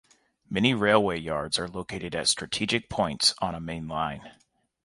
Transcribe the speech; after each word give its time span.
Many 0.49 0.73
railway 0.73 1.19
yards 1.19 1.59
are 1.59 1.67
located 1.67 2.15
at 2.15 2.27
strategic 2.27 2.89
points 2.89 3.35
on 3.39 3.53
a 3.53 3.59
main 3.61 3.87
line. 3.87 4.31